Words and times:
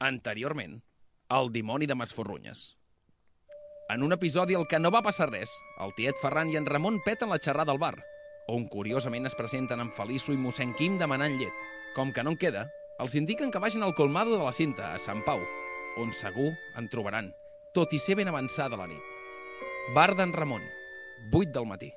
Anteriorment, 0.00 0.82
el 1.30 1.52
dimoni 1.52 1.86
de 1.86 1.94
Masforrunyes. 1.94 2.76
En 3.88 4.02
un 4.02 4.12
episodi 4.12 4.56
el 4.58 4.66
que 4.66 4.80
no 4.80 4.90
va 4.90 5.04
passar 5.06 5.28
res, 5.30 5.52
el 5.84 5.94
tiet 5.94 6.18
Ferran 6.18 6.50
i 6.50 6.58
en 6.58 6.66
Ramon 6.66 6.98
peten 7.06 7.30
la 7.30 7.38
xerrada 7.38 7.70
al 7.70 7.78
bar, 7.78 7.94
on 8.50 8.66
curiosament 8.66 9.30
es 9.30 9.38
presenten 9.38 9.80
en 9.80 9.92
Feliço 9.94 10.34
i 10.34 10.40
mossèn 10.40 10.74
Quim 10.74 10.98
demanant 10.98 11.38
llet. 11.38 11.54
Com 11.94 12.10
que 12.12 12.24
no 12.26 12.34
en 12.34 12.40
queda, 12.42 12.66
els 12.98 13.14
indiquen 13.14 13.54
que 13.54 13.62
vagin 13.62 13.86
al 13.86 13.94
colmado 13.94 14.34
de 14.36 14.42
la 14.42 14.52
cinta, 14.52 14.92
a 14.92 14.98
Sant 14.98 15.22
Pau, 15.22 15.46
on 16.02 16.10
segur 16.12 16.50
en 16.74 16.90
trobaran, 16.90 17.30
tot 17.72 17.94
i 17.94 18.02
ser 18.02 18.18
ben 18.18 18.28
avançada 18.28 18.76
la 18.76 18.90
nit. 18.90 19.12
Bar 19.94 20.16
d'en 20.18 20.34
Ramon, 20.34 20.66
8 21.30 21.54
del 21.54 21.70
matí. 21.70 21.92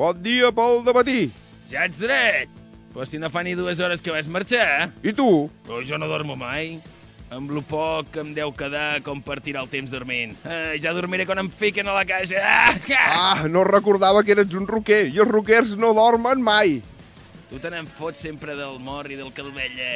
Bon 0.00 0.16
dia 0.16 0.48
pel 0.48 0.78
matí. 0.96 1.26
Ja 1.68 1.82
ets 1.84 1.98
dret! 2.00 2.48
Però 2.94 3.04
si 3.04 3.18
no 3.20 3.28
fa 3.28 3.42
ni 3.44 3.52
dues 3.52 3.82
hores 3.84 4.00
que 4.00 4.10
vas 4.14 4.24
marxar, 4.32 4.64
eh? 4.64 4.86
I 5.10 5.12
tu? 5.12 5.50
Però 5.66 5.82
jo 5.84 5.98
no 6.00 6.06
dormo 6.08 6.38
mai. 6.40 6.78
Amb 7.28 7.50
lo 7.52 7.60
poc 7.60 8.08
que 8.14 8.22
em 8.24 8.30
deu 8.32 8.48
quedar 8.56 9.02
com 9.04 9.20
per 9.20 9.36
tirar 9.44 9.66
el 9.66 9.68
temps 9.68 9.92
dormint. 9.92 10.32
Eh, 10.48 10.78
ja 10.80 10.94
dormiré 10.96 11.26
quan 11.28 11.42
em 11.42 11.50
fiquen 11.52 11.90
a 11.92 11.98
la 11.98 12.06
casa. 12.08 12.40
Ah! 12.40 12.78
Ah, 12.96 13.42
no 13.52 13.60
recordava 13.68 14.22
que 14.24 14.32
eres 14.32 14.56
un 14.56 14.64
roquer. 14.66 15.02
I 15.12 15.20
els 15.20 15.28
roquers 15.28 15.76
no 15.76 15.92
dormen 15.92 16.40
mai. 16.40 16.78
Tu 17.50 17.60
te 17.60 17.68
n'en 17.68 17.84
fots 17.84 18.24
sempre 18.24 18.56
del 18.56 18.80
mor 18.80 19.10
i 19.12 19.20
del 19.20 19.34
calvella. 19.36 19.90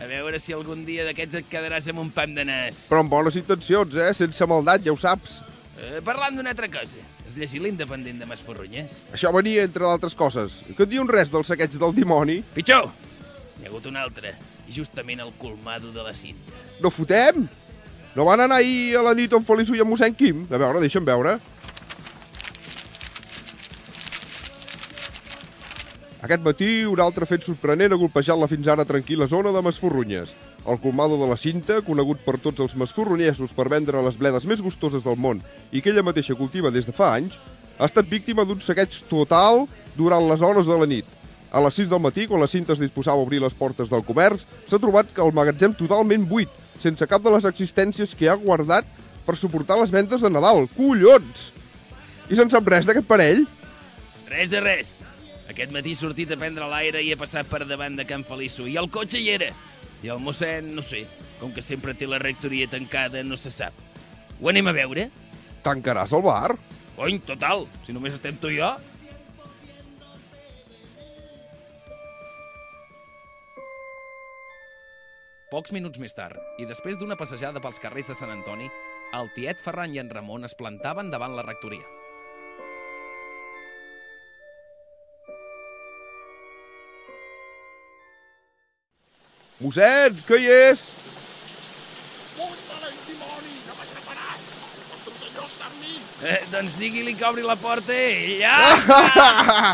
A 0.00 0.08
veure 0.08 0.40
si 0.40 0.56
algun 0.56 0.86
dia 0.88 1.04
d'aquests 1.04 1.42
et 1.42 1.52
quedaràs 1.52 1.92
amb 1.92 2.06
un 2.06 2.08
pam 2.08 2.32
de 2.32 2.48
nas. 2.48 2.86
Però 2.88 3.04
amb 3.04 3.12
bones 3.12 3.36
intencions, 3.36 4.00
eh? 4.00 4.14
Sense 4.16 4.48
maldat, 4.48 4.88
ja 4.88 4.96
ho 4.96 4.98
saps. 5.04 5.42
Eh, 5.76 6.00
parlant 6.04 6.38
d'una 6.38 6.54
altra 6.54 6.68
cosa, 6.72 7.02
has 7.26 7.34
llegit 7.36 7.60
l'independent 7.60 8.22
de 8.22 8.28
Masforrunyes? 8.28 8.94
Això 9.12 9.32
venia 9.34 9.66
entre 9.68 9.84
d'altres 9.84 10.16
coses. 10.16 10.62
Que 10.76 10.86
et 10.86 10.92
diuen 10.92 11.10
res 11.10 11.32
del 11.32 11.44
saqueig 11.44 11.76
del 11.76 11.92
dimoni? 11.96 12.38
Pitjor! 12.54 12.88
N'hi 13.58 13.68
ha 13.68 13.70
hagut 13.70 13.88
un 13.90 13.98
altre, 14.00 14.32
justament 14.72 15.20
el 15.24 15.34
colmado 15.40 15.92
de 15.92 16.04
la 16.04 16.14
cinta. 16.16 16.56
No 16.80 16.92
fotem? 16.92 17.44
No 18.16 18.24
van 18.24 18.40
anar 18.40 18.62
ahir 18.62 18.96
a 18.96 19.02
la 19.04 19.12
nit 19.16 19.32
amb 19.36 19.44
Feliço 19.44 19.76
i 19.76 19.82
amb 19.84 19.92
mossèn 19.92 20.16
Quim? 20.16 20.46
A 20.48 20.60
veure, 20.60 20.80
deixa'm 20.80 21.04
veure. 21.04 21.36
Aquest 26.24 26.40
matí, 26.40 26.68
un 26.88 27.00
altre 27.04 27.26
fet 27.28 27.42
sorprenent 27.44 27.92
ha 27.92 27.98
golpejat 28.00 28.38
la 28.40 28.48
fins 28.48 28.68
ara 28.72 28.86
tranquil·la 28.88 29.26
zona 29.28 29.50
de 29.52 29.60
Masforrunyes. 29.60 30.30
El 30.64 30.78
colmado 30.80 31.18
de 31.20 31.26
la 31.28 31.36
cinta, 31.36 31.82
conegut 31.84 32.22
per 32.24 32.38
tots 32.40 32.62
els 32.64 32.72
masforronyesos 32.80 33.52
per 33.52 33.66
vendre 33.68 34.00
les 34.02 34.16
bledes 34.16 34.46
més 34.48 34.62
gustoses 34.64 35.04
del 35.04 35.18
món 35.20 35.42
i 35.70 35.82
que 35.82 35.92
ella 35.92 36.06
mateixa 36.06 36.34
cultiva 36.38 36.72
des 36.72 36.88
de 36.88 36.94
fa 36.96 37.10
anys, 37.18 37.36
ha 37.76 37.84
estat 37.84 38.08
víctima 38.08 38.46
d'un 38.48 38.62
saqueig 38.64 38.96
total 39.10 39.66
durant 39.98 40.24
les 40.30 40.40
hores 40.40 40.64
de 40.66 40.78
la 40.80 40.88
nit. 40.88 41.10
A 41.52 41.60
les 41.60 41.76
6 41.76 41.92
del 41.92 42.00
matí, 42.00 42.24
quan 42.26 42.40
la 42.40 42.48
cinta 42.48 42.72
es 42.72 42.80
disposava 42.80 43.20
a 43.20 43.26
obrir 43.26 43.42
les 43.44 43.54
portes 43.54 43.92
del 43.92 44.04
comerç, 44.04 44.46
s'ha 44.66 44.80
trobat 44.80 45.12
que 45.12 45.22
el 45.22 45.36
magatzem 45.36 45.76
totalment 45.76 46.24
buit, 46.30 46.48
sense 46.80 47.06
cap 47.06 47.22
de 47.22 47.34
les 47.36 47.44
existències 47.44 48.16
que 48.16 48.30
ha 48.32 48.40
guardat 48.40 48.88
per 49.28 49.36
suportar 49.36 49.76
les 49.82 49.92
vendes 49.92 50.24
de 50.24 50.32
Nadal. 50.32 50.64
Collons! 50.78 51.50
I 52.32 52.40
se'n 52.40 52.50
sap 52.50 52.72
res 52.72 52.88
d'aquest 52.88 53.06
parell? 53.06 53.44
Res 54.32 54.48
de 54.50 54.64
res. 54.64 54.96
Aquest 55.46 55.70
matí 55.74 55.92
he 55.94 55.98
sortit 55.98 56.32
a 56.34 56.38
prendre 56.40 56.66
l'aire 56.66 57.02
i 57.04 57.12
he 57.12 57.18
passat 57.18 57.46
per 57.46 57.62
davant 57.66 57.94
de 57.96 58.06
Can 58.08 58.24
Feliço. 58.26 58.66
I 58.66 58.76
el 58.80 58.90
cotxe 58.90 59.20
hi 59.22 59.30
era. 59.36 59.52
I 60.02 60.10
el 60.12 60.18
mossèn, 60.22 60.72
no 60.74 60.82
sé, 60.82 61.04
com 61.40 61.54
que 61.54 61.62
sempre 61.62 61.94
té 61.94 62.08
la 62.10 62.18
rectoria 62.22 62.66
tancada, 62.70 63.22
no 63.22 63.38
se 63.38 63.52
sap. 63.54 63.74
Ho 64.40 64.50
anem 64.50 64.68
a 64.68 64.74
veure? 64.76 65.08
Tancaràs 65.64 66.12
el 66.16 66.24
bar? 66.26 66.56
Cony, 66.96 67.20
total, 67.28 67.66
si 67.86 67.94
només 67.94 68.16
estem 68.16 68.36
tu 68.40 68.50
i 68.50 68.58
jo. 68.58 68.74
Pocs 75.46 75.70
minuts 75.72 76.00
més 76.02 76.12
tard, 76.12 76.40
i 76.58 76.66
després 76.66 76.98
d'una 76.98 77.16
passejada 77.16 77.62
pels 77.62 77.78
carrers 77.80 78.10
de 78.10 78.16
Sant 78.18 78.32
Antoni, 78.34 78.66
el 79.14 79.30
tiet 79.36 79.62
Ferran 79.62 79.94
i 79.94 80.02
en 80.02 80.10
Ramon 80.10 80.44
es 80.44 80.56
plantaven 80.58 81.12
davant 81.12 81.36
la 81.38 81.46
rectoria. 81.46 81.86
Mossèn, 89.56 90.18
que 90.28 90.36
hi 90.36 90.50
és? 90.52 90.82
Porta-la, 92.36 92.90
dimoni! 93.06 93.54
No 93.64 93.76
m'atraparàs! 93.78 94.42
El 94.52 94.82
nostre 94.90 95.14
senyor 95.22 95.46
està 95.48 95.68
amb 95.70 95.78
mi! 95.80 95.94
Eh, 96.28 96.40
doncs 96.52 96.74
digui-li 96.76 97.14
que 97.16 97.24
obri 97.24 97.44
la 97.46 97.56
porta 97.56 97.94
ell. 97.96 98.42
Ah! 98.44 99.70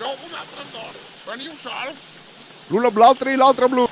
Sou 0.00 0.10
vosaltres 0.24 0.72
dos! 0.74 0.96
Veniu 1.28 1.54
sols! 1.62 2.08
L'un 2.72 2.88
amb 2.88 2.98
l'altre 2.98 3.30
i 3.30 3.38
l'altre 3.38 3.68
amb 3.68 3.78
l'un. 3.78 3.86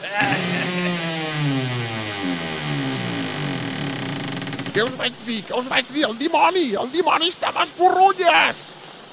Què 4.73 4.83
us 4.89 4.97
vaig 4.99 5.21
dir? 5.29 5.37
Què 5.47 5.61
us 5.61 5.69
vaig 5.71 5.93
dir? 5.93 6.03
El 6.09 6.17
dimoni! 6.25 6.65
El 6.81 6.91
dimoni 6.91 7.31
està 7.31 7.53
a 7.53 7.61
les 7.61 7.77
porrulles! 7.79 8.65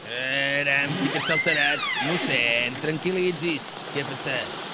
Aram, 0.09 0.97
sí 0.97 1.11
que 1.13 1.21
està 1.21 1.37
alterat. 1.37 1.85
Mossèn, 2.07 2.81
tranquil·litzis. 2.81 3.69
Què 3.93 4.01
ha 4.01 4.09
passat? 4.09 4.68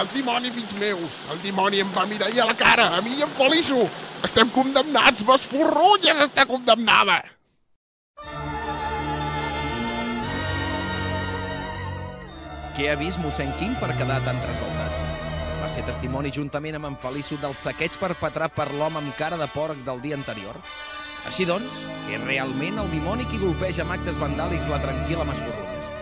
El 0.00 0.08
dimoni, 0.08 0.48
fills 0.48 0.72
meus! 0.80 1.16
El 1.32 1.40
dimoni 1.44 1.82
em 1.82 1.90
va 1.92 2.06
mirar 2.08 2.30
i 2.32 2.40
a 2.40 2.46
la 2.48 2.54
cara, 2.56 2.86
a 2.96 3.00
mi 3.04 3.18
en 3.20 3.32
Feliço! 3.36 3.82
Estem 4.24 4.48
condemnats! 4.54 5.20
Les 5.28 5.44
porrulles 5.50 6.22
està 6.24 6.46
condemnada! 6.48 7.18
Què 12.72 12.88
ha 12.88 12.96
vist 12.96 13.20
mossèn 13.20 13.52
Quim 13.58 13.76
per 13.82 13.90
quedar 13.98 14.16
tan 14.24 14.40
trasbalsat? 14.40 14.96
Va 15.60 15.68
ser 15.68 15.84
testimoni 15.84 16.32
juntament 16.32 16.80
amb 16.80 16.88
en 16.88 16.96
Feliço 17.04 17.36
del 17.44 17.52
saqueig 17.52 18.00
perpetrat 18.00 18.56
per 18.56 18.70
l'home 18.72 19.02
amb 19.02 19.12
cara 19.20 19.36
de 19.36 19.50
porc 19.52 19.84
del 19.84 20.00
dia 20.00 20.16
anterior? 20.16 20.56
Així 21.28 21.44
doncs, 21.44 21.84
és 22.08 22.24
realment 22.24 22.80
el 22.80 22.88
dimoni 22.96 23.28
qui 23.28 23.44
golpeja 23.44 23.84
amb 23.84 23.92
actes 24.00 24.16
vandàlics 24.16 24.72
la 24.72 24.80
tranquil·la 24.88 25.28
Masforrunyes? 25.28 25.94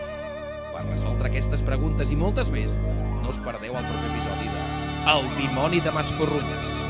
Per 0.71 0.87
resoldre 0.87 1.27
aquestes 1.27 1.61
preguntes 1.67 2.15
i 2.15 2.17
moltes 2.17 2.49
més, 2.55 2.79
no 3.21 3.29
us 3.29 3.39
perdeu 3.45 3.77
el 3.77 3.89
proper 3.89 4.11
episodi 4.11 4.49
de 4.53 4.61
El 5.13 5.27
dimoni 5.37 5.81
de 5.81 5.91
Masforrunyes. 5.91 6.80